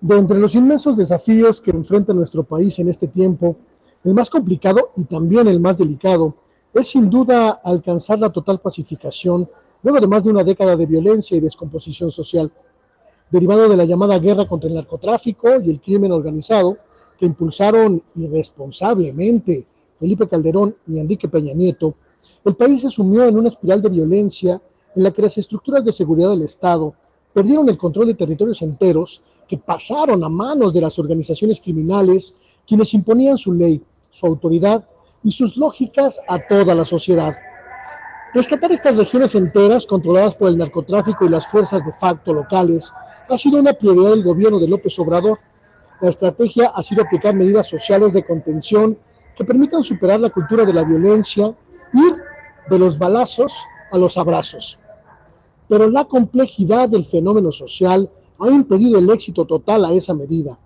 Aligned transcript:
De 0.00 0.16
entre 0.16 0.38
los 0.38 0.54
inmensos 0.54 0.96
desafíos 0.96 1.60
que 1.60 1.72
enfrenta 1.72 2.12
nuestro 2.12 2.44
país 2.44 2.78
en 2.78 2.88
este 2.88 3.08
tiempo, 3.08 3.56
el 4.04 4.14
más 4.14 4.30
complicado 4.30 4.92
y 4.96 5.04
también 5.04 5.48
el 5.48 5.58
más 5.58 5.76
delicado 5.76 6.34
es 6.72 6.86
sin 6.88 7.10
duda 7.10 7.60
alcanzar 7.64 8.20
la 8.20 8.30
total 8.30 8.60
pacificación 8.60 9.48
luego 9.82 10.00
de 10.00 10.06
más 10.06 10.22
de 10.22 10.30
una 10.30 10.44
década 10.44 10.76
de 10.76 10.86
violencia 10.86 11.36
y 11.36 11.40
descomposición 11.40 12.12
social, 12.12 12.52
derivado 13.30 13.68
de 13.68 13.76
la 13.76 13.84
llamada 13.84 14.18
guerra 14.20 14.46
contra 14.46 14.68
el 14.68 14.76
narcotráfico 14.76 15.60
y 15.60 15.70
el 15.70 15.80
crimen 15.80 16.12
organizado 16.12 16.78
que 17.18 17.26
impulsaron 17.26 18.00
irresponsablemente 18.14 19.66
Felipe 19.98 20.28
Calderón 20.28 20.76
y 20.86 21.00
Enrique 21.00 21.28
Peña 21.28 21.54
Nieto, 21.54 21.94
el 22.44 22.54
país 22.54 22.82
se 22.82 22.90
sumió 22.90 23.24
en 23.24 23.36
una 23.36 23.48
espiral 23.48 23.82
de 23.82 23.88
violencia 23.88 24.62
en 24.94 25.02
la 25.02 25.10
que 25.10 25.22
las 25.22 25.36
estructuras 25.38 25.84
de 25.84 25.92
seguridad 25.92 26.30
del 26.30 26.42
Estado 26.42 26.94
perdieron 27.38 27.68
el 27.68 27.78
control 27.78 28.08
de 28.08 28.14
territorios 28.14 28.62
enteros 28.62 29.22
que 29.46 29.56
pasaron 29.56 30.24
a 30.24 30.28
manos 30.28 30.72
de 30.72 30.80
las 30.80 30.98
organizaciones 30.98 31.60
criminales, 31.60 32.34
quienes 32.66 32.92
imponían 32.94 33.38
su 33.38 33.52
ley, 33.52 33.80
su 34.10 34.26
autoridad 34.26 34.84
y 35.22 35.30
sus 35.30 35.56
lógicas 35.56 36.20
a 36.26 36.40
toda 36.40 36.74
la 36.74 36.84
sociedad. 36.84 37.36
Rescatar 38.34 38.72
estas 38.72 38.96
regiones 38.96 39.36
enteras 39.36 39.86
controladas 39.86 40.34
por 40.34 40.48
el 40.48 40.58
narcotráfico 40.58 41.26
y 41.26 41.28
las 41.28 41.46
fuerzas 41.46 41.86
de 41.86 41.92
facto 41.92 42.34
locales 42.34 42.92
ha 43.28 43.38
sido 43.38 43.60
una 43.60 43.72
prioridad 43.72 44.10
del 44.10 44.24
gobierno 44.24 44.58
de 44.58 44.66
López 44.66 44.98
Obrador. 44.98 45.38
La 46.00 46.10
estrategia 46.10 46.72
ha 46.74 46.82
sido 46.82 47.04
aplicar 47.04 47.36
medidas 47.36 47.68
sociales 47.68 48.14
de 48.14 48.24
contención 48.24 48.98
que 49.36 49.44
permitan 49.44 49.84
superar 49.84 50.18
la 50.18 50.30
cultura 50.30 50.64
de 50.64 50.72
la 50.72 50.82
violencia, 50.82 51.54
ir 51.92 52.16
de 52.68 52.78
los 52.80 52.98
balazos 52.98 53.52
a 53.92 53.96
los 53.96 54.18
abrazos. 54.18 54.80
Pero 55.68 55.90
la 55.90 56.06
complejidad 56.06 56.88
del 56.88 57.04
fenómeno 57.04 57.52
social 57.52 58.10
ha 58.38 58.48
impedido 58.48 58.98
el 58.98 59.10
éxito 59.10 59.44
total 59.44 59.84
a 59.84 59.92
esa 59.92 60.14
medida. 60.14 60.58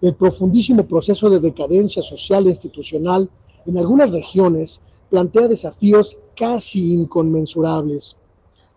El 0.00 0.14
profundísimo 0.14 0.84
proceso 0.86 1.30
de 1.30 1.40
decadencia 1.40 2.02
social 2.02 2.46
e 2.46 2.50
institucional 2.50 3.28
en 3.66 3.78
algunas 3.78 4.12
regiones 4.12 4.80
plantea 5.10 5.48
desafíos 5.48 6.18
casi 6.36 6.92
inconmensurables. 6.92 8.16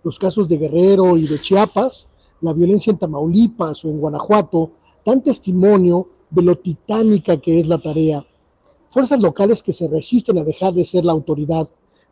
Los 0.03 0.19
casos 0.19 0.47
de 0.47 0.57
Guerrero 0.57 1.17
y 1.17 1.27
de 1.27 1.39
Chiapas, 1.39 2.07
la 2.41 2.53
violencia 2.53 2.91
en 2.91 2.97
Tamaulipas 2.97 3.83
o 3.83 3.89
en 3.89 3.99
Guanajuato, 3.99 4.71
dan 5.05 5.21
testimonio 5.21 6.07
de 6.29 6.41
lo 6.41 6.57
titánica 6.57 7.37
que 7.37 7.59
es 7.59 7.67
la 7.67 7.79
tarea. 7.79 8.25
Fuerzas 8.89 9.19
locales 9.19 9.61
que 9.61 9.73
se 9.73 9.87
resisten 9.87 10.37
a 10.37 10.43
dejar 10.43 10.73
de 10.73 10.85
ser 10.85 11.05
la 11.05 11.11
autoridad, 11.11 11.67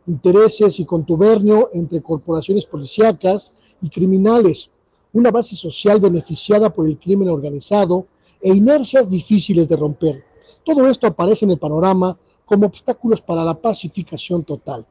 intereses 0.06 0.78
y 0.78 0.84
contubernio 0.84 1.70
entre 1.72 2.02
corporaciones 2.02 2.66
policíacas 2.66 3.52
y 3.86 3.90
criminales, 3.90 4.68
una 5.12 5.30
base 5.30 5.54
social 5.54 6.00
beneficiada 6.00 6.70
por 6.70 6.86
el 6.86 6.98
crimen 6.98 7.28
organizado 7.28 8.06
e 8.40 8.52
inercias 8.54 9.08
difíciles 9.08 9.68
de 9.68 9.76
romper. 9.76 10.24
Todo 10.64 10.88
esto 10.88 11.06
aparece 11.06 11.44
en 11.44 11.52
el 11.52 11.58
panorama 11.58 12.18
como 12.44 12.66
obstáculos 12.66 13.20
para 13.20 13.44
la 13.44 13.54
pacificación 13.54 14.44
total. 14.44 14.84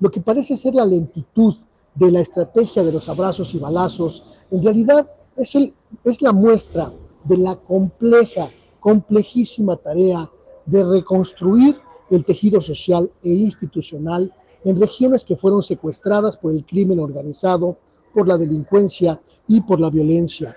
Lo 0.00 0.10
que 0.10 0.20
parece 0.20 0.56
ser 0.56 0.74
la 0.74 0.84
lentitud 0.84 1.54
de 1.94 2.10
la 2.10 2.20
estrategia 2.20 2.82
de 2.82 2.92
los 2.92 3.08
abrazos 3.08 3.54
y 3.54 3.58
balazos, 3.58 4.24
en 4.50 4.62
realidad 4.62 5.10
es, 5.36 5.54
el, 5.54 5.72
es 6.04 6.20
la 6.20 6.32
muestra 6.32 6.92
de 7.24 7.38
la 7.38 7.56
compleja, 7.56 8.50
complejísima 8.80 9.76
tarea 9.76 10.28
de 10.66 10.84
reconstruir 10.84 11.76
el 12.10 12.24
tejido 12.24 12.60
social 12.60 13.10
e 13.22 13.30
institucional 13.30 14.32
en 14.64 14.80
regiones 14.80 15.24
que 15.24 15.36
fueron 15.36 15.62
secuestradas 15.62 16.36
por 16.36 16.52
el 16.52 16.64
crimen 16.64 16.98
organizado 16.98 17.78
por 18.16 18.28
la 18.28 18.38
delincuencia 18.38 19.20
y 19.46 19.60
por 19.60 19.78
la 19.78 19.90
violencia. 19.90 20.56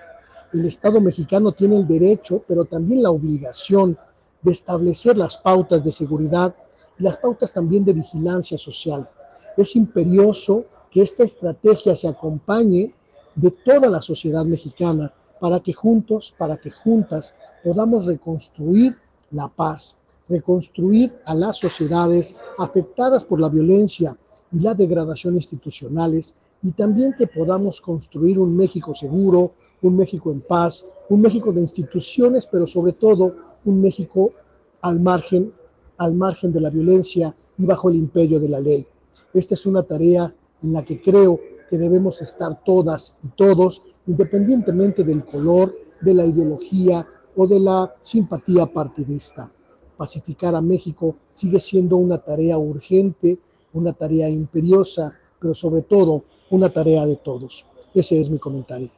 El 0.50 0.64
Estado 0.64 0.98
mexicano 0.98 1.52
tiene 1.52 1.76
el 1.76 1.86
derecho, 1.86 2.42
pero 2.48 2.64
también 2.64 3.02
la 3.02 3.10
obligación 3.10 3.98
de 4.40 4.52
establecer 4.52 5.18
las 5.18 5.36
pautas 5.36 5.84
de 5.84 5.92
seguridad 5.92 6.54
y 6.98 7.02
las 7.02 7.18
pautas 7.18 7.52
también 7.52 7.84
de 7.84 7.92
vigilancia 7.92 8.56
social. 8.56 9.06
Es 9.58 9.76
imperioso 9.76 10.64
que 10.90 11.02
esta 11.02 11.24
estrategia 11.24 11.94
se 11.94 12.08
acompañe 12.08 12.94
de 13.34 13.50
toda 13.50 13.90
la 13.90 14.00
sociedad 14.00 14.46
mexicana 14.46 15.12
para 15.38 15.60
que 15.60 15.74
juntos, 15.74 16.34
para 16.38 16.56
que 16.56 16.70
juntas 16.70 17.34
podamos 17.62 18.06
reconstruir 18.06 18.96
la 19.32 19.48
paz, 19.48 19.96
reconstruir 20.30 21.14
a 21.26 21.34
las 21.34 21.58
sociedades 21.58 22.34
afectadas 22.56 23.22
por 23.22 23.38
la 23.38 23.50
violencia 23.50 24.16
y 24.50 24.60
la 24.60 24.72
degradación 24.72 25.34
institucionales 25.34 26.34
y 26.62 26.72
también 26.72 27.14
que 27.16 27.26
podamos 27.26 27.80
construir 27.80 28.38
un 28.38 28.56
México 28.56 28.92
seguro, 28.92 29.52
un 29.82 29.96
México 29.96 30.30
en 30.30 30.40
paz, 30.40 30.84
un 31.08 31.20
México 31.22 31.52
de 31.52 31.60
instituciones, 31.60 32.46
pero 32.46 32.66
sobre 32.66 32.92
todo 32.92 33.34
un 33.64 33.80
México 33.80 34.32
al 34.82 35.00
margen, 35.00 35.52
al 35.96 36.14
margen 36.14 36.52
de 36.52 36.60
la 36.60 36.70
violencia 36.70 37.34
y 37.58 37.66
bajo 37.66 37.88
el 37.88 37.96
imperio 37.96 38.38
de 38.38 38.48
la 38.48 38.60
ley. 38.60 38.86
Esta 39.32 39.54
es 39.54 39.66
una 39.66 39.82
tarea 39.82 40.34
en 40.62 40.72
la 40.72 40.84
que 40.84 41.00
creo 41.00 41.40
que 41.68 41.78
debemos 41.78 42.20
estar 42.20 42.62
todas 42.64 43.14
y 43.22 43.28
todos, 43.28 43.82
independientemente 44.06 45.04
del 45.04 45.24
color, 45.24 45.74
de 46.00 46.14
la 46.14 46.26
ideología 46.26 47.06
o 47.36 47.46
de 47.46 47.60
la 47.60 47.94
simpatía 48.00 48.66
partidista. 48.66 49.50
Pacificar 49.96 50.54
a 50.54 50.60
México 50.60 51.16
sigue 51.30 51.60
siendo 51.60 51.96
una 51.96 52.18
tarea 52.18 52.58
urgente, 52.58 53.38
una 53.72 53.92
tarea 53.92 54.28
imperiosa, 54.28 55.14
pero 55.38 55.54
sobre 55.54 55.82
todo 55.82 56.24
una 56.50 56.68
tarea 56.68 57.06
de 57.06 57.16
todos. 57.16 57.64
Ese 57.94 58.20
es 58.20 58.28
mi 58.28 58.38
comentario. 58.38 58.90